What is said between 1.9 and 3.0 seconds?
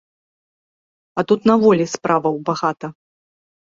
справаў багата.